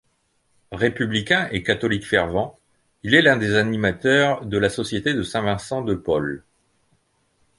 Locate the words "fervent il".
2.07-3.13